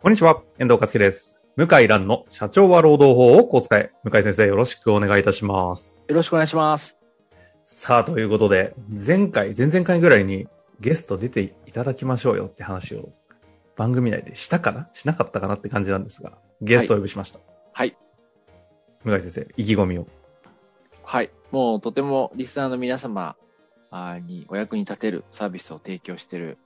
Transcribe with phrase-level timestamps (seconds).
[0.00, 1.40] こんにちは、遠藤和樹です。
[1.56, 3.90] 向井蘭の社長は労働法をこう使え。
[4.04, 5.98] 向井先生よろしくお願いいたします。
[6.06, 6.96] よろしくお願いします。
[7.64, 10.46] さあ、ということで、前回、前々回ぐらいに
[10.78, 13.08] ゲスト出ていただきましょうよって話を
[13.74, 14.88] 番組内でしたかな？
[14.92, 17.40] しなかったかなって感じなんですが、ゲストをお呼びしました。
[17.72, 17.98] はい。
[19.02, 20.06] 向井先生、意気込みを。
[21.02, 21.32] はい。
[21.50, 23.34] もうとてもリスナーの皆様
[23.90, 26.56] あにお役に立てるサービスを提供している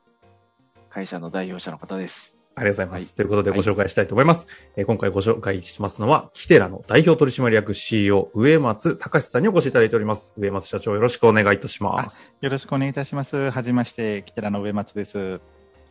[0.90, 2.36] 会社の代表者の方です。
[2.54, 3.00] ありがとうございます。
[3.02, 4.46] はいということでご紹介したいと思います。
[4.76, 10.34] えー今回ご紹介しますのは、キテラの代表取締役 CEO、上松隆さんにお越しいただいております。
[10.36, 12.32] 上松社長よろしくお願いいたします。
[12.40, 13.50] よろしくお願いいたします。
[13.50, 15.40] はじめまして、キテラの上松です。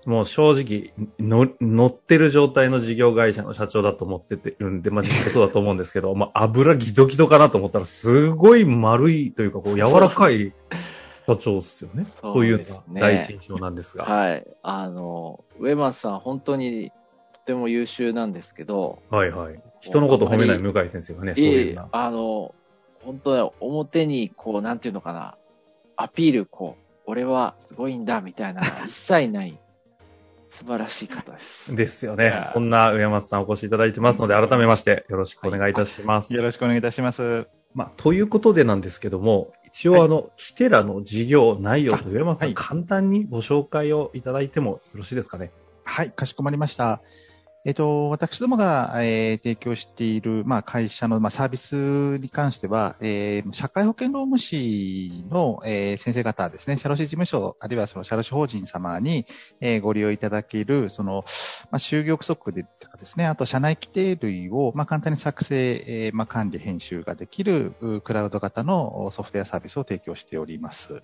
[0.05, 10.53] もう正直の、乗ってる状態の事業会社の社長だと思っててるんで、まあ実際そうだと思うんですけど、 まあ油ギトギトかなと思ったら、すごい丸いというか、こう柔らかい
[11.27, 12.05] 社長ですよね。
[12.05, 14.05] そうというのが第一印象なんですが。
[14.05, 14.43] はい。
[14.63, 16.91] あの、上松さん本当に
[17.33, 19.59] とても優秀なんですけど、はいはい。
[19.79, 21.87] 人のこと褒めない向井先生がね、そういうな。
[21.91, 22.53] あの、
[23.03, 25.37] 本当ね、表にこう、なんていうのかな、
[25.95, 29.57] アピール、こう、俺はすごいんだみたいな、一切ない、
[30.49, 31.75] 素晴らしい方です。
[31.75, 32.33] ですよね。
[32.53, 36.33] そんな上松さんお越しいただいてますので、改めましてよろしくお願いいたします。
[36.33, 37.47] よろしくお願いいたします。
[37.73, 45.51] まあ、ということでなんですけども、一応あの、キテラの事業内容と上松さん、はい簡単にご紹介をいただいてもよろしいですかね？
[45.83, 47.01] はい、かしこまりました。
[47.63, 59.27] えっと、私どもが、えー提供している、まあ、会社の、まあ、サービスに関しては、えー社会保険労務士の、えー先生方ですね、社労士事務所、あるいはその社労士法人様に、
[59.59, 61.23] えーご利用いただける、その、
[61.69, 71.03] まあ、就業規則でとかですね、あと社内規定類を、まあ、簡単に作成、えーまあ、管理、編集ができる、クラウド型のソフトウェアサービスを提供しております。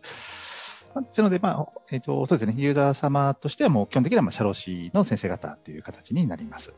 [1.01, 6.73] ですので、まあ、えっ、と、そうですね、ユーザー様としてはもう基本的には、まあ、社労士の先生方という形になります。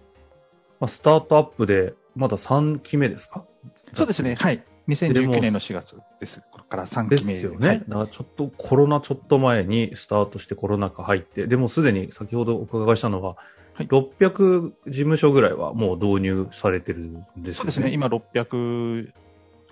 [0.80, 3.46] まあ、スタートアップで、まだ3期目ですか？
[3.94, 4.64] そうですね、はい。
[4.88, 6.42] 2019年の4月です。
[6.52, 7.68] これから3で期目すよね。
[7.68, 13.36] はいだからちょっとコロナちょっと前にスタートしてコロナ禍入って、でもすでに先ほどお伺いしたのは、
[13.74, 17.54] はい600事務所ぐらいはもう導入されてるんですよね。
[17.54, 18.10] そうですね、今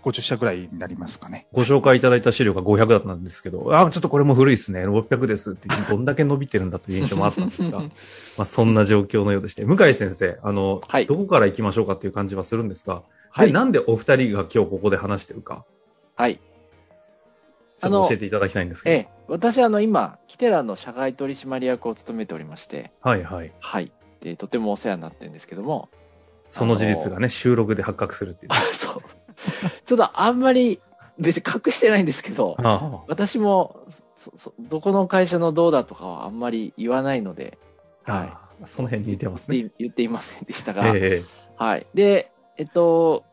[0.03, 1.47] 650社ぐらいになりますかね。
[1.51, 4.85] ご紹介いただいた資料が500だったんですけど、あ、ちょっとこれも古いですね。
[4.85, 7.89] 600ですって、どんだけ伸びてるんだという印象もあったんですが、 ま
[8.39, 13.51] あそんな状況のようでして、向井先生、あの、はいどこから行きましょうかっていう感じはするんですが、で、はい。
[13.51, 15.65] なんでお二人が今日ここで話してるか、
[16.15, 16.39] はい。
[17.77, 18.95] ちょっと教えていただきたいんですけど。
[18.95, 23.53] ええ、私、あの、今、キテラの社外取締役を務めておりまして、はいはい。
[23.59, 23.91] はい。
[24.21, 25.89] で、とてもお世話になってるんですけども、
[26.49, 28.53] その事実がね、収録で発覚するっていう。
[28.55, 29.01] あ、そう。
[29.85, 30.81] ちょっとあんまり、
[31.19, 33.83] 別に隠してないんですけど、あ私も、
[34.15, 37.57] そ、そ、どこの会社のどうだとかはあんまり言わないので、
[38.05, 39.57] あ、はああその辺に似てますい。
[39.57, 39.57] ね。
[39.57, 41.23] 言って言っていませんでしたが、ええ
[41.57, 41.87] はい。
[41.93, 43.23] で、えっと、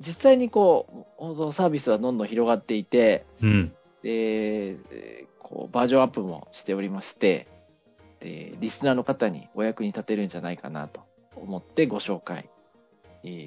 [0.00, 3.68] 実際にこう、サービスはどんどん広がっていて、うん。
[4.02, 7.46] で、えーこう、バージョンアップもしておりまして、
[8.20, 11.02] で、リスナーの方にお役に立てるんじゃないかなと
[11.36, 12.53] 思ってご紹介、えー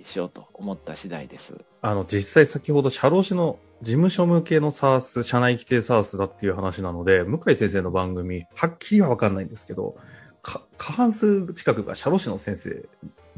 [0.04, 1.56] しようと思った次第です。
[1.82, 9.96] あの、実際先ほど社労士の事務所向けの SARS、社内規定 SARS だっていう話なので、向井先生の番組、はっきりはわかんないんですけど、
[10.42, 12.86] か過半数近くが社労士の先生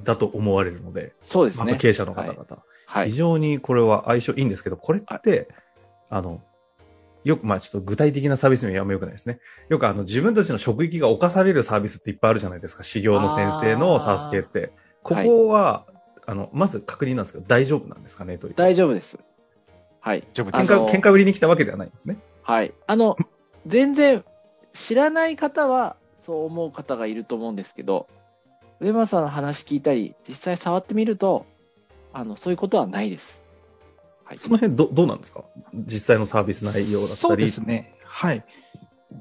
[0.04, 1.72] だと思われるので、そうですね。
[1.72, 2.46] あと経営者の方々。
[2.86, 3.10] はい。
[3.10, 5.50] 非常にこれは相性いいんですけど、これって、
[6.10, 6.42] あの、
[7.24, 9.40] よく、まあちょっと具体的なサービス名はあんまよくないですね。
[9.68, 12.84] よくあの自分たちの職域が侵されるサービスっていっぱいあるじゃないですか。
[12.84, 14.72] 修行の先生のサース系って。
[15.04, 15.86] ここは、
[16.30, 18.54] あの、まず確認なんですけど、大丈夫なんですかねという。
[18.54, 19.18] 大丈夫です。
[20.00, 20.24] はい。
[20.32, 22.20] 喧嘩、喧嘩売りに来たわけではないんですね？
[22.44, 22.72] はい。
[22.86, 23.18] あの、
[23.66, 24.24] 全然
[24.72, 28.08] 知らない方はそう思う方がいると思うんですけど、
[28.80, 31.48] 上間さんの話聞いたり、実際触ってみると、
[32.14, 33.42] あの、そういうことはないです。
[34.24, 34.38] はい。
[34.38, 35.46] その辺ど、どうなんですか？
[35.74, 37.18] 実際のサービス内容だったり。
[37.18, 37.96] そうですね。
[38.06, 38.46] はい。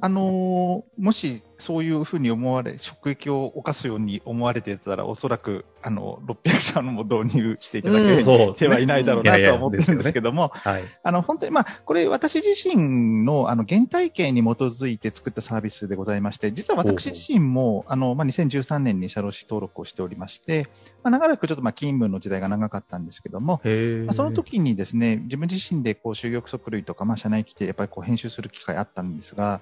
[0.03, 10.85] あのーもしそういうふうに思われ、職域を犯すように思われてたら、おそらく、あの、600社のも導入していただうんけそうですねてはいないだろうなとは思ってるんですけども、はい。
[11.03, 20.69] あの、本当に、まあ、これ私自身の、あの、原体験に基づいて作ったサービスでございまして、実は私自身も、あの、まあ、2013年に社労士登録をしておりまして、
[21.03, 23.61] まあ、長らくちょっと、まあ、勤務の時代が長かったんですけども。
[23.65, 29.61] まあ、その時にですね、自分自身でこう、就業規則類とか、まあ、社内規定、やっぱりこう、編集する機会あったんですが、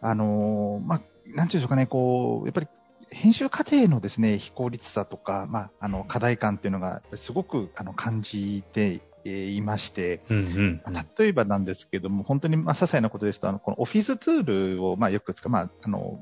[0.00, 2.68] あのーまあ、なんていうんでしょうかね、こう、やっぱり、
[3.10, 10.82] 編集過程のですね、非効率さとか、まあ、あの、課題感っていうのが、すごく、あの、感じてえーいまして、うんうん。
[10.84, 16.18] まあ例えばなんですけども、本当にまあ些細なことですと、あのこのオフィスツールをまあよく使う、まあ、あの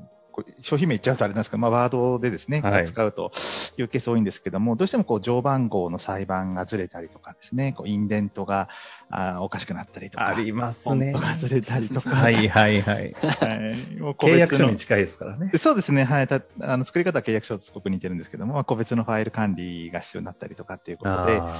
[0.61, 3.31] 商品名言っちゃうとあれなんですけど、まあ、ワードでですね、はい使うと
[3.77, 8.69] いうケース多いんですけども、どうしてもこう常番号の裁判がずれたりとかですね、こうインデントが
[9.09, 11.11] あーおかしくなったりとか、ありますね。
[11.11, 13.13] がずれたりとか、はいはいはい。
[13.13, 15.51] はいもう個契約書に近いですからね。
[15.57, 16.03] そうですね。
[16.03, 16.27] はい。
[16.27, 21.59] たあの作り方は契約書とすごく似てるんですけども、まあ個別のファイル管理が必要になったりとかっていうことで、あ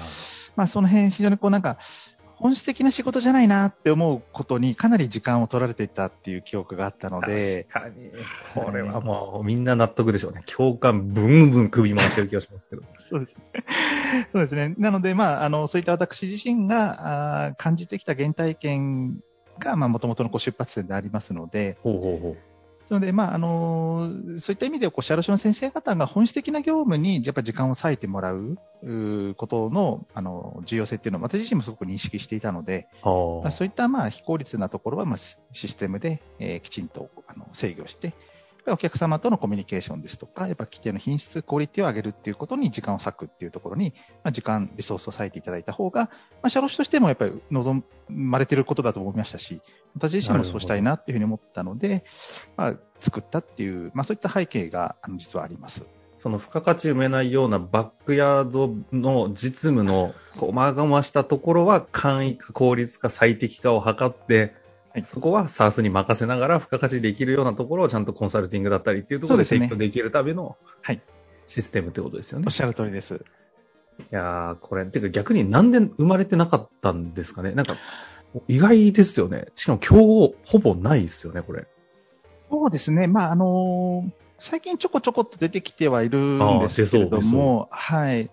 [0.55, 1.77] まあその辺非常にこうなんか、
[2.39, 8.11] 本質的な仕事じゃないなって思うことにかなり時間を取られていたっていう記憶があったのーで、確かに。
[8.53, 10.43] これはもうみんな納得でしょうね。
[10.45, 12.83] 共感ブンブン首回してる気がしますけど。
[13.09, 13.43] そうですね。
[14.31, 14.75] そうですね。
[14.77, 19.19] なので、まあ、あの、そういった私自身があー感じてきた原体験
[19.57, 22.37] が、まあ、もともとのこう出発点でありますので、ほうほうほう。
[22.89, 28.57] なので、まあ、あのそういった意味で、こう、社労士の先生方が本質的な業務に、やっぱ時間を割いてもらう、
[29.35, 38.13] ことの、あの、重要性っていうのを、私自身もすごく認識していたので、はまあ、そういった、まあ、非効率なところは、まあ、シシステムで、えーきちんと、あの、制御して、
[38.67, 43.93] ぱりお客様とのコミュニケーションですとか、やっぱ規定の品質、クオリティを上げるっていうことに時間を割くっていうところに、
[44.23, 46.09] まあ、時間、リソースを割いていただいた方が、ま
[46.43, 49.61] あ、社労士としてもやっぱり望まれてることだと思いましたし、
[49.95, 52.03] 私自身もそうしたいなっていうふうに思ったので、
[52.55, 55.87] まあ、作ったっていう、まあ、そういった背景が、あの、実はあります。
[56.19, 64.55] その付加価値埋めないようなバックヤードの実務の細々したところは簡易化、効率化、最適化を図って、
[64.97, 71.01] はいそこは SARS に任せながら付加価値できるようなところをちゃんとコンサルティングだったりっていうところでそうですね提供できるためのはい
[71.47, 72.45] システムってことですよね。
[72.45, 73.23] おっしゃる通りです。
[73.99, 77.75] いやー、これ、てか逆になんで生まれてなかったんですかねなんか、
[78.47, 79.47] 意外ですよね。
[79.55, 81.67] しかも今日ほぼないですよね、これ。
[82.51, 83.07] そうですね。
[83.07, 88.29] まあ、あのー最近ちょこちょこっと出てきてはいるんですけれども、はい。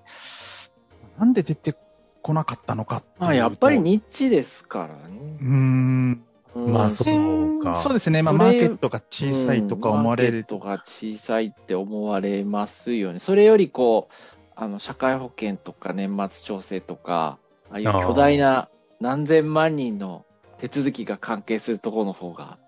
[1.19, 1.75] なんで出て
[2.20, 5.38] こなかったのかっていうとまあ、やっぱりニッチですからね。
[5.40, 6.25] うーん。
[6.54, 8.22] うんまあそうかそうですね。
[8.22, 13.18] まあ、マーケットが小さいとか思われるうんマーケットが小さいって思われますよね。
[13.18, 14.14] それよりこう、
[14.56, 17.38] あの、社会保険とか年末調整とか、
[17.70, 18.68] ああいう巨大な
[19.00, 20.24] 何千万人の
[20.58, 22.58] 手続きが関係するところの方が、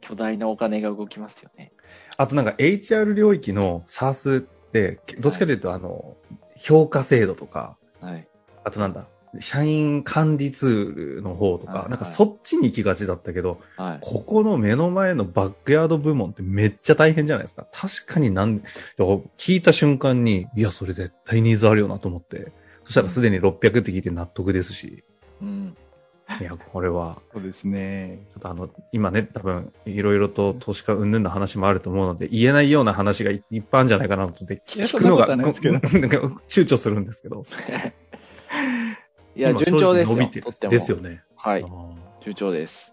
[0.00, 1.72] 巨大なお金が動きますよね。
[2.16, 6.16] あとなんか HR 領域の SARS って、どっちかというと、あの、
[6.56, 8.28] 評価制度とか、はい。
[8.64, 9.06] あとなんだ、
[9.40, 13.98] 社員管理ツールの方とか、はいはいなんかそっちに行きがちだったけど、はい。
[14.00, 17.66] ここの目の前のバックヤード部門ってめっちゃ大変じゃないですか。
[17.72, 18.62] 確かになん、
[19.38, 22.52] 聞いた瞬間に、いや、それ絶対ニーズあるよなと思って、
[22.84, 25.04] そしたらすでに600って聞いて納得ですし、
[25.40, 25.76] うん。
[26.40, 28.26] いや、これは、そうですね。
[28.32, 37.44] ちょっとあの、今ね、多分、いろいろと投資家云々の話もあると思うので、言えないような話がいいっぱいあるんじゃないかなと思って、聞くのが、なんか躊躇するんですけど。
[39.34, 40.16] いや、今順調ですよ。
[40.16, 40.70] 伸びてるとっても。
[40.70, 41.22] ですよね。
[41.36, 41.64] はい
[42.20, 42.92] 順調です。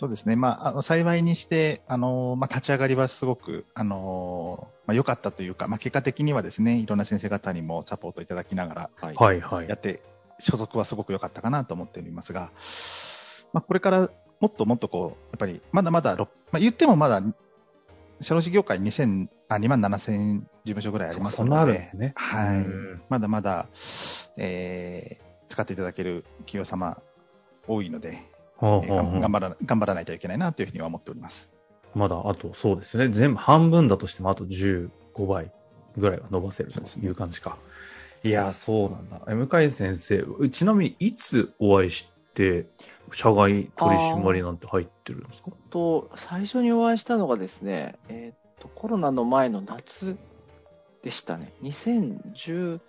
[0.00, 0.34] そうですね。
[0.34, 9.14] まあ、あの、幸いにして、あの、まあ、立ち上がりはすごく、あの、まあ、良かったというか、まあ、結果的にはですね、いろんな先生方にもサポートいただきながら、はい。
[9.14, 9.74] はいはいや。
[9.74, 10.02] って、
[10.38, 12.50] 所属はすごく良かったかなと思っておりますが、
[13.52, 14.10] まあ、これから
[14.40, 17.22] もっともっとこう、やっぱり、まだまだ、ろまあ、言ってもまだ、
[18.22, 22.12] 社労士業界2000、あ、2万7000事務所ぐらいありますそんなあので、るんですね。
[22.16, 23.68] はいうんまだまだ、
[24.38, 26.96] えー使っていただける企業様
[27.68, 28.22] 多いので、
[28.60, 28.80] 頑
[29.30, 31.50] 張ら頑張らないといけないなというふうには思っております。
[31.94, 33.10] まだあと、そうですよね。
[33.12, 34.90] 全部半分だとしてもあと15
[35.26, 35.52] 倍
[35.96, 37.58] ぐらいは伸ばせるとそうですねいう感じか。
[38.22, 39.20] いや、そうなんだ。
[39.28, 42.66] え向井先生、ちなみにいつお会いして、
[43.12, 45.50] 社外取締なんて入ってるんですか？
[45.70, 50.16] と、最初にお会いしたのがですね、えーっと、コロナの前の夏
[51.02, 51.52] でしたね。
[51.62, 52.80] 2019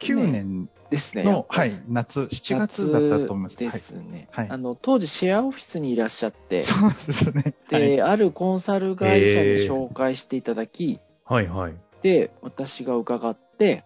[0.00, 1.22] 9年年ですね。
[1.22, 3.56] の、はい、夏、7月だったと思います。
[3.56, 3.80] ではい。
[3.80, 7.54] すね、はいあの、当時シェアオフィスにいらっしゃって、そうですね。
[7.70, 11.74] はいで、あるコンサル会社に紹介していただき、はいはい。
[12.02, 13.84] で、私が伺って、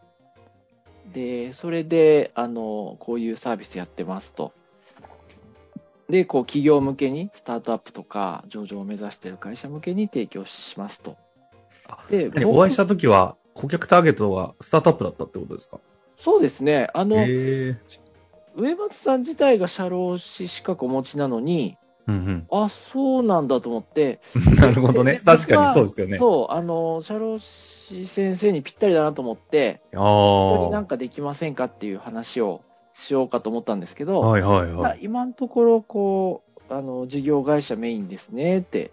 [1.13, 4.53] で、それで、あの、こういうサービスやってますと。
[6.09, 11.17] で、こう、企業向けに、スタートアップとか、上場を目指している会社向けに提供しますと。
[12.09, 15.79] で、何お会いした時は、顧客ターゲットはスタートアップだったってことですか？
[16.25, 16.88] そうですね。
[16.95, 17.76] あの、へえ。
[18.57, 21.76] 植松さん自体が社労士資格お持ちなのに、
[22.07, 24.21] うんあ、そうなんだと思って。
[24.35, 24.54] うん。
[24.54, 25.21] なるほどねで。
[25.21, 26.16] 確かにそうですよね。
[26.16, 30.81] そう、あの、社労士先生にぴったりだなと思って、あ一緒になあ。
[30.81, 32.62] んかできませんかっていう話を
[32.95, 35.00] しようかと思ったんですけど、はいはいまあはい。
[35.02, 38.93] 今のところ、こう、あの、事業会社メインですねって、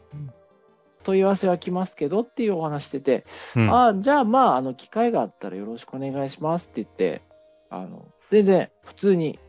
[1.04, 7.22] 問い合わせは来ますけどっていうお話してて、うんああ、じゃあまあ、あの、機会があったらよろしくお願いしますって言って、
[7.70, 9.40] あの、全然普通に、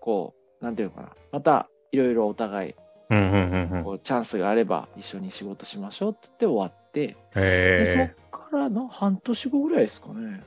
[0.00, 2.74] こう、なんていうのかな、また、いろいろお互い、
[3.10, 3.84] うんうんうんうん。
[3.84, 10.42] こう、チャンスがあれば一緒に仕事しましょうって言って終わって、でそへっからの半年後ぐらいですかね。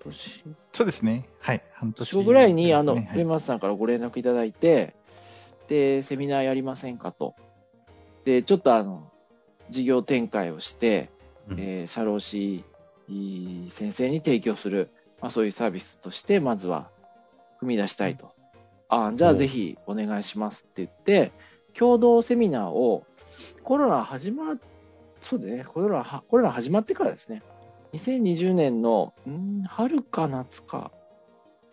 [0.00, 1.24] 年そうですね。
[1.40, 1.62] はい。
[1.72, 4.94] 半年、年後ぐらいに、あの、はい上松さんからご連絡いただいて、
[5.68, 7.34] で、セミナーやりませんかと。
[8.24, 9.10] で、ちょっとあの、
[9.70, 11.10] 事業展開をして、
[11.48, 12.64] うんえー社労士
[13.70, 16.90] 先生に提供する、まあそういうサービスとして、まずは
[17.62, 18.32] 踏み出したいと。
[18.90, 21.32] あじゃあぜひお願いしますって言って、
[21.74, 23.04] 共同セミナーを
[23.62, 24.56] コロナ始ま、
[25.22, 27.42] そうですね、コロナは、コロナ始まってからですね。
[27.92, 30.90] 2020年の、ん春か夏か、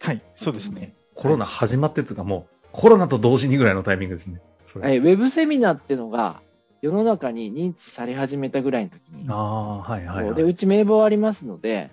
[0.01, 0.21] はい。
[0.35, 0.93] そうですね。
[1.13, 4.41] コロナ始まってつうかもう、コロナと同時にぐらいのタイミングですね。
[4.77, 6.41] えーウェブセミナーってのが
[6.85, 10.35] 世の中に認知され始めたぐらいの時に、ああ、はいはい、はい。
[10.35, 11.89] で、うち名簿ありますので、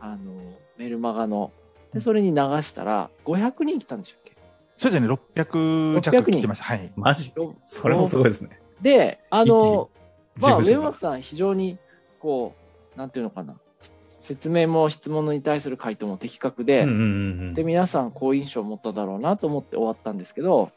[0.00, 0.32] あの、
[0.76, 1.50] メルマガの、
[1.94, 4.36] で、それに流したら、500人来たんでしたっけ？
[4.76, 5.08] そうですね。
[5.08, 6.64] 600弱来てました。
[6.64, 6.92] はい。
[6.94, 7.32] マジ？
[7.34, 8.60] ろそれもすごいですね。
[8.82, 9.88] で、あの、
[10.36, 11.78] まあ、上松さん非常に、
[12.20, 12.54] こ
[12.94, 13.56] う、なんていうのかな、
[14.04, 17.04] 説明も質問に対する回答も的確で、うんうんうんう
[17.52, 20.70] んで、皆さん好印象を持っただろうなと思って終わったんですけど、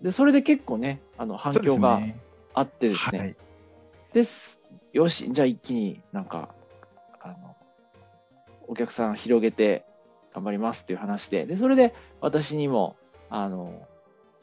[0.00, 2.16] で、それで結構ね、あの、反そうです響がね。
[2.54, 3.36] あってですね、はい。
[4.12, 4.60] です。
[4.92, 6.54] よし、じゃあ一気になんか、
[7.20, 7.56] あの、
[8.66, 9.84] お客さん広げて
[10.34, 12.96] 頑張りますっていう話で、で、それで私にも、
[13.28, 13.86] あの、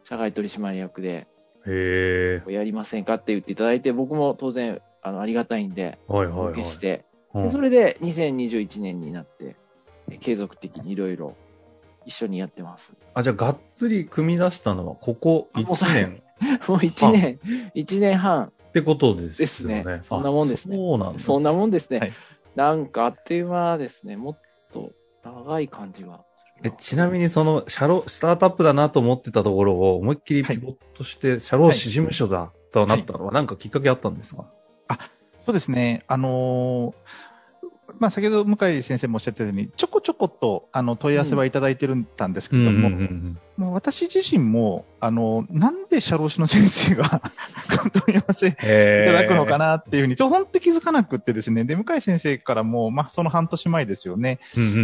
[0.04, 1.28] 社外取締役で。
[2.48, 6.52] やりませんかって言っていただいて、僕も当然、あの、ありがたいんで、おはいはいはい。
[6.52, 9.58] 受けして、うんでそれで2021年になって、
[10.10, 11.36] え継続的にいろいろ
[12.06, 12.94] 一緒にやってます。
[13.14, 16.24] あ、じゃあ、がっつり組み出したのは、ここ1年
[16.68, 17.40] もう一年、
[17.74, 19.84] 一年半、ってことですですよね。
[19.84, 21.20] ねそんなもんですねあそうなんだ。
[21.20, 22.00] そんなもんですね。
[22.00, 22.14] はい
[22.56, 24.18] なんかあっという間ですね。
[24.18, 24.40] もっ
[24.74, 24.92] と
[25.24, 26.26] 長い感じは
[26.64, 34.46] えちなみに、その、社労、スタートアップだなと思ってたところを、思いっきりピボットして、社労士事務所だとなったのは、なんかきっかけあったんですか？
[35.46, 36.04] そうですね。
[36.08, 36.94] あのー
[38.00, 43.38] まあ、先ほど向井先生もおっしゃったように、ちょこちょこと、あの、問い合わせはいただいてるんたんですけども、ん。
[43.56, 47.22] もう私自身も、あの、なんで社労士の先生が
[48.06, 49.58] 問い合わせいへただくのかな。
[49.58, 54.40] なっていうふうに、ちょ、本当気づかなくってですね、で、向井先生からも、まあ、その半年前ですよね、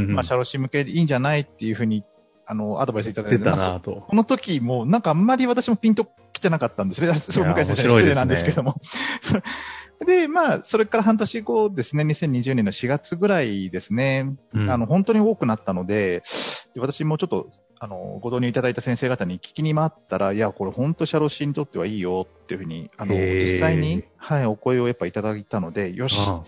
[0.07, 2.03] まあ、社労士向けでいいんじゃないっていうふうに、
[2.45, 4.03] あの、アドバイスいただい出て、まと。
[4.07, 7.13] この時も、なんかあんまり私もピンと来てなかったんですね。
[7.13, 8.75] そう、向井先生失礼なんですけども。
[10.05, 14.69] で、まあ、それから半年後ですね、2020年の4月ぐらいですね、うん。
[14.69, 16.23] あの、本当に多くなったので、
[16.73, 17.47] で私もちょっと、
[17.79, 26.43] あの、ご導入いただいた先生方に聞きに回ったら、いや、これ本当社労士にとってはいいよっていうふうに、あの、実際に、はい、お声をやっぱいただいたので、よし、あ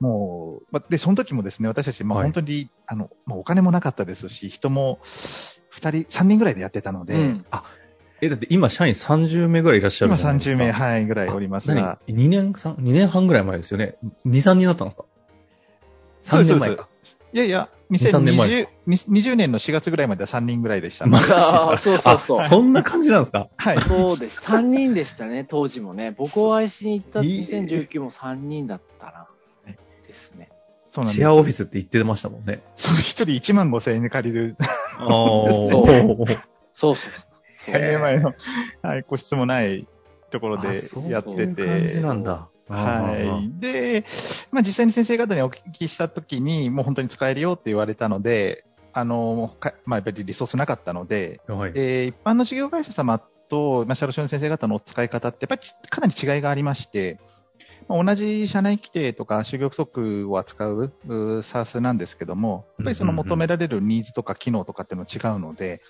[0.00, 2.26] もう、まで、その時もですね、私たち、まあ、はい。
[2.26, 5.00] 本当に、あの、まあ、お金もなかったですし、人も、
[5.70, 7.46] 二人、三人ぐらいでやってたので、うん
[8.22, 10.62] え、だって今、社員30名ぐらいいらっしゃる今じゃないですか。
[10.62, 13.96] 30名、はい、ぐらいおりますが、2年、三2年半ぐらい前ですよね。
[14.26, 15.04] 2、3人だったんですか？
[16.22, 16.88] そう ?3 です年前か。
[17.32, 21.22] いやいや、2 3年前2020 20年の4月ぐらいまでは3人ぐらいでした、まあ
[21.68, 22.48] ああ、そうそうそうあ。
[22.48, 23.48] そんな感じなんですか？
[23.56, 23.80] はい。
[23.80, 24.40] そうです。
[24.42, 26.10] 3人でしたね、当時もね。
[26.18, 29.26] 僕を愛しに行ったいい2019も3人だったなは
[29.68, 29.76] い。
[30.06, 30.50] ですね。
[30.90, 31.16] そうなんです。
[31.18, 32.62] シェアオフィスって言ってましたもんね。
[32.76, 36.26] そう、一人1万5千円で借りる、あそうーそう
[36.74, 37.29] そうそう。
[37.66, 38.34] 3年前の、
[38.82, 39.86] はい、個室もない
[40.30, 42.00] ところでやってそういう感じて。
[42.00, 42.48] なんだ。
[42.68, 43.60] はい。
[43.60, 44.04] で、
[44.52, 51.52] まあ実際に先生方にお聞きしたときに、もう本当に使えるよって言われたので、あの、かまあやっぱりリソースなかったので、い。
[51.52, 51.72] はい。
[51.72, 57.18] で、一般の事業会社様と、まあ、社労士の先生方の使い方って、やっぱりちかなり違いがありまして、
[57.88, 65.82] まあ、同じ社内規定とか就業規則を扱うう SARS なんですけども、やっぱりその求められるニーズとか機能とかっていうのは違うので、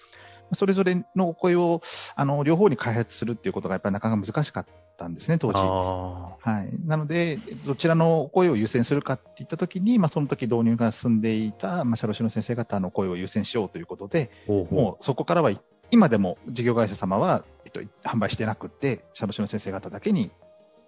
[0.53, 1.81] それぞれのお声を、
[2.15, 4.67] あの、両方に開発するっていうことがやっぱりなかなか難しかっ
[4.97, 5.59] たんですね、当時。
[5.59, 6.71] あはい。
[6.87, 15.51] なので、どちらの声を優先するかっていったときに、まあ、その時導入が進んでいた、まあ、社労士の先生方の声を優先しようということで、ーほうほうもうそこからは、
[15.93, 20.31] 今でも事業会社様はえっと、販売してなくて、社労士の先生方だけに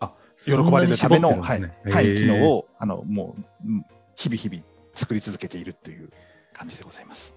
[0.00, 4.62] あ、喜ばれるための、そんなはい、はい、機能を、あの、もう、うん日々日々
[4.94, 6.10] 作り続けているという
[6.52, 7.34] 感じでございます。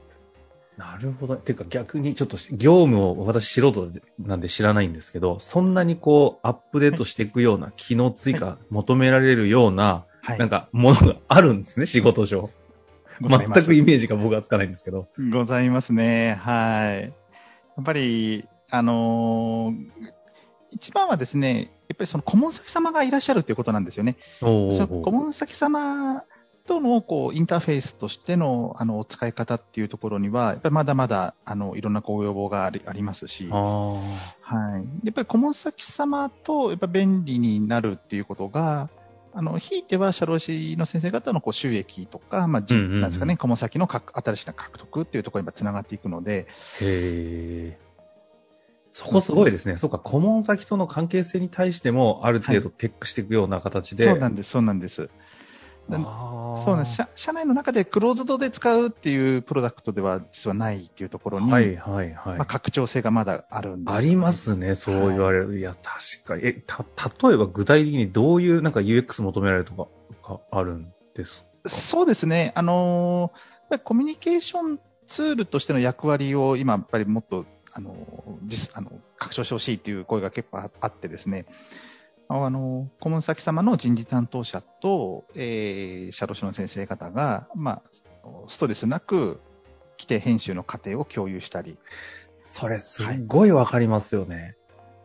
[0.77, 1.36] なるほど。
[1.38, 10.38] ていうか逆にちょっと業務を私素人なんで知らないんですけど、そんなにこうアップデートしていくような機能追加求められるような、はい。
[10.38, 12.50] なんかものがあるんですね、仕事上。
[13.22, 13.29] 全
[13.63, 15.08] くイメージが僕はつかないんですけど。
[15.32, 16.36] ございますね。
[16.41, 17.01] はい。
[17.03, 17.10] や
[17.82, 20.15] っぱり、あのー
[20.75, 24.17] 一番はですね、やっぱりその顧問先様がいらっしゃるということなんですよね。
[24.41, 26.24] おその顧問先様
[26.68, 34.00] とのこうインターフェースとしてのあのお使い方っていうところには、やっぱりまだまだあのいろんなご要望がありありますし、あは
[34.80, 35.06] い。
[35.06, 38.90] やっぱり顧問先様とやっぱ便利になるっていうことが、
[39.38, 47.86] あの、ひいては社労士の先生方のこう収益とか、まあ、じうんうんうんなんですかね、顧問先のか新しい獲得っていうところにつながっていくので、ーへえ。
[48.94, 49.76] そこすごいですね。
[49.76, 54.06] そうか、顧問先との関係性に対しても、ある程度テックしていくような形で。
[54.06, 55.10] そうなんです、そうなんです。
[55.88, 56.96] そうなんです。
[56.96, 62.38] 社社内の中でクローズドで使うっていうプロダクトでは実はないっていうところに、はいはいはい。
[62.38, 65.60] まあ、拡張性がまだあるんです、ありますね、そう言われる。
[65.60, 66.42] い、や、確かに。
[66.46, 66.84] え、た、
[67.27, 69.88] 例えば具体的にどういうなんか UX 求められるとか
[70.27, 71.70] があるんですか？
[71.70, 72.51] そうですね。
[72.56, 77.96] あのーコミュニケーションツールとしての役割を今、やっぱりもっと、あのー
[78.48, 81.46] 実、あの、拡張してほしいという声が結構ああってですね。
[82.27, 87.82] あの、顧問先様の人事担当者と、えー、社労士の先生方が、まあ、
[88.48, 89.39] ストレスなく、
[89.98, 91.77] 規定編集の過程を共有したり、
[92.44, 94.55] それすっごいわかりますよね。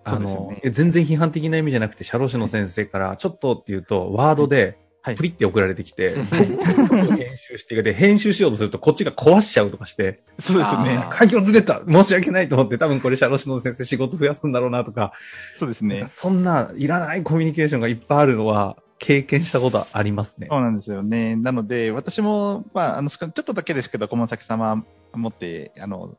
[0.04, 0.60] あの、そうですよね。
[0.64, 11.08] え全然批判的な意味じゃなくて、社労士の先生から、ちょっとって言うと、ワードで、はいプリって送られてきて、編集してくれて、編集しようとすると、こっちが壊しちゃうとかして、そうですよねあ。
[11.10, 15.12] 開業ずれた申し訳ないと思って、多分これ社労士の先生仕事増やすんだろうなとか、
[15.58, 16.04] そうですね。
[16.06, 20.48] そんないらないコミュニケーションがいっぱいあるのは、経験したことありますね。
[20.50, 21.34] そうなんですよね。
[21.34, 26.18] なので、私も、まあ、あの、ちょっとだけですけど、顧問先様持って、あの、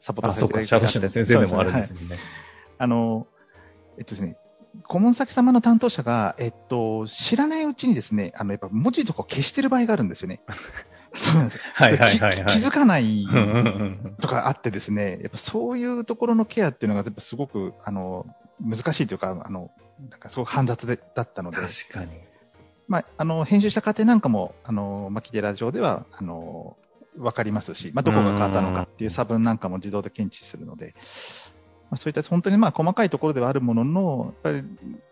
[0.00, 2.16] サポートさせていただいて社労士の先生でもあるんですはいよね。
[2.76, 3.26] あの、
[3.98, 4.36] えっとですね、
[4.84, 10.42] 顧問先様の担当者が、えっと、知らないうちにですね、あの、やっぱ文字とかを消してる場合があるんですよね。
[11.14, 11.60] そうなんですよ。
[11.74, 12.46] はいはいはいはい。
[12.46, 13.26] き気づかない
[14.20, 18.26] とかあってですね、やっぱそういうところのケアっていうのが、やっぱすごく、あの、
[18.60, 19.70] 難しいというか、あの、
[20.08, 22.12] なんかすごく煩雑でだったので、確かに。
[22.86, 26.76] まあ、あの、編集した過程なんかも、あの、マキデラ上では、あの、
[27.18, 30.94] わかりますし、まあ、どこが変わったのかっていう差分なんかも自動で検知するので、
[31.90, 34.64] まあ、そういった本当にまあ細かいところではあるものの、やっぱり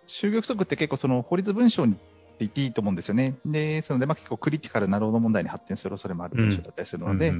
[0.06, 2.02] 就業規則って結構その法律文書にって
[2.40, 3.34] 言っていいと思うんですよね。
[3.44, 7.32] で、そのでまあ結構クリティカルな労働問題に発展する恐れもある文書だったりするので、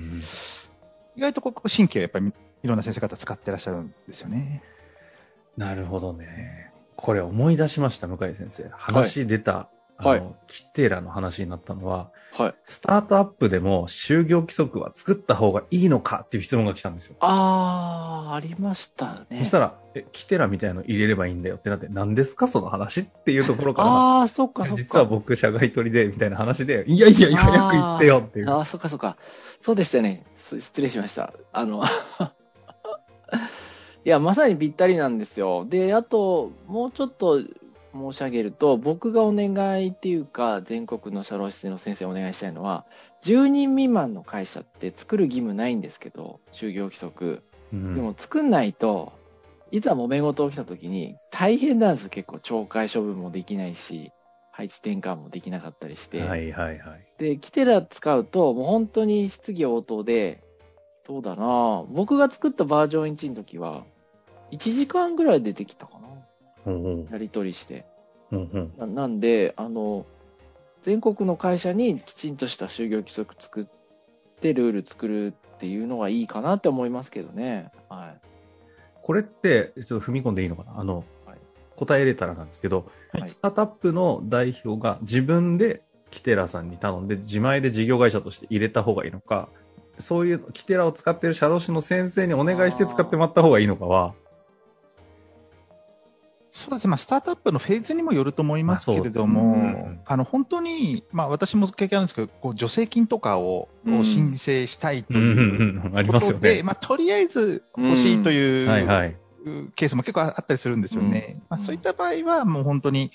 [1.16, 4.62] 意外とここ神経をやっぱりいろんな先生方使ってらっしゃるんですよね。
[5.56, 6.72] なるほどね。
[6.96, 8.68] これ思い出しました、向井先生。
[8.72, 9.68] 話出た、
[9.98, 12.54] はいあの、キテーラの話になったのは、はい。
[12.64, 17.16] スタートアップでも就業規則は作った方がいいのかっていう質問が来たんですよ。
[17.20, 19.40] あー、ありましたね。
[19.40, 24.82] そしたら、え、キテラみたいなの入れればいいんだよってなって、何ですかその話っていうところから、あー、そっかそっか。
[24.82, 28.50] 実は僕、社外取りで、みたいな話で、いやいや、早く言ってよっていう。
[28.50, 29.16] あー、そっかそっか。
[29.62, 30.24] そうでしたね。
[30.36, 31.32] す失礼しました。
[31.52, 31.82] あの、
[34.04, 35.66] いや、まさにぴったりなんですよ。
[35.68, 37.42] で、あと、もうちょっと
[37.92, 39.52] 申し上げると、僕がお願
[39.84, 42.84] いっていうか、全国の社労士の先生にお願いしたいのは、
[43.22, 47.42] 10人未満の会社って作る義務ないんですけど、就業規則。
[47.72, 49.12] うんでも作んないと、
[49.70, 52.10] いざ揉め事起きた時に大変なんですよ。
[52.10, 54.10] 結構懲戒処分もできないし、
[54.50, 56.22] 配置転換もできなかったりして。
[56.22, 57.06] はいはいはい。
[57.18, 60.42] で、キテラ使うと、もう本当に質疑応答で、
[61.06, 63.84] どうだな僕が作ったバージョン1の時は、
[64.50, 66.08] 1時間ぐらいでできたかな
[67.10, 67.86] やり取りして。
[68.78, 70.06] ななんで、あの、
[70.82, 73.66] 全国の会社にきちんとした就業規則作っ
[74.40, 77.72] て、ルール作るっていうのがいいかなって思いますけどね。
[77.88, 78.20] はい。
[79.02, 80.78] これって、ちょっと踏み込んでいいのかな？
[80.78, 81.38] あの、はい
[81.76, 89.48] 答えれたらなんですけど、はいスタートアップの代表が自分でキテラさんに頼んで自前で事業会社として入れた方がいいのか、
[90.00, 94.14] そういうキテラを使ってる社労士の先生にお願いして使ってもらった方がいいのかは、
[96.50, 96.90] そうですね。
[96.90, 106.62] まあ、スタートアップのフェーズにもよると思いますけれどまあも、あの、本当に、まあ、私も経験あるんですけど、こう、助成金とかを、申請したいとうんうんいうことで、ね。
[106.62, 109.16] まあ、とりあえず欲しいという、はいはい。
[109.76, 111.36] ケースも結構あったりするんですよね。
[111.36, 113.10] うんまあ、そういった場合は、もう本当に、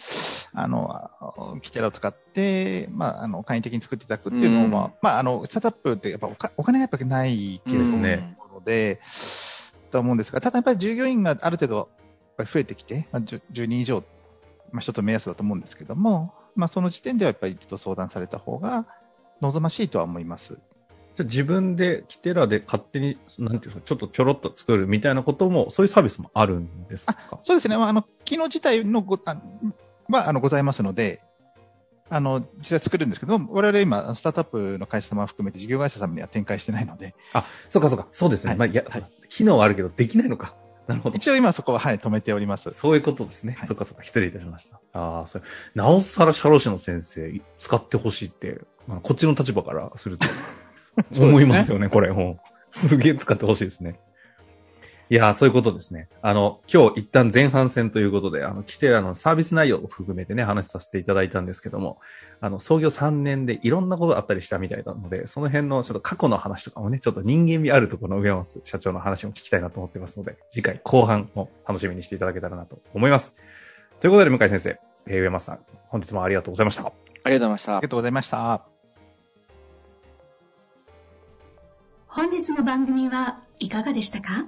[0.53, 9.01] あの、キテラを使って、まあ、あの、簡易的に作っていただくっていうのも、うんまあ、まあ、あの、スタートアップってやっぱおかお金がやっぱりないケースですねなので、
[9.91, 11.89] とは思うんですが、ただやっぱり従業員がある程度
[12.37, 14.03] ぱり増えてきて、まあ、10, 10人以上、
[14.71, 18.85] まあ、一つの目安だと思うんですけども、まあ、その時点ではやっぱり一度相談された方が
[19.41, 20.57] 望ましいとは思います。
[21.15, 27.39] じゃあ自分でキテラで勝手に、なんていうか、ちょっとちょろっと作るみたいなことも、そういうサービスもあるんですか？
[27.43, 27.77] そうですね。
[27.77, 29.37] まあ、あの、機能自体のご、あ
[30.09, 31.21] は、あの、ございますので、
[32.09, 38.49] あの、実際作るんですけども、我々今、スタートアップの会社様含めて事業会社様には展開してないので、あ、そうかそうか、そうですね。
[38.49, 40.55] はいまあ、いや、はい機能はあるけど、できないのか。
[40.87, 41.15] なるほど。
[41.15, 42.71] 一応今そこは、はい、止めております。
[42.71, 43.55] そういうことですね。
[43.57, 44.81] はいそっかそっか、失礼いたしました。
[44.93, 50.27] ああ、それ、なおさら社労士の先生、使ってほしいって、まあ、こっちの立場からすると、
[51.17, 52.11] 思いますよね、これ。
[52.11, 53.99] もう、すげえ使ってほしいですね。
[55.13, 56.09] いやー、そういうことですね。
[56.23, 61.99] あの、今日一旦前半戦ということで、あの、キテラのサービス内容を含めてね、話させていただいたんですけども、
[62.41, 73.35] あの、創業3年でいろんなことあったりしたみたいなので、その辺のちょっと過去の話とかもね、ちょっと人間味あるところの上松社長の話も聞きたいなと思ってますので、次回後半も楽しみにしていただけたらなと思います。
[73.99, 76.87] ということで、向井先生、えー上松さん、本日もありがとうございました。
[76.87, 76.93] ありが
[77.25, 77.81] とうございましたあり。
[77.83, 78.65] がとうございました。
[82.07, 84.47] 本日の番組はいかがでしたか？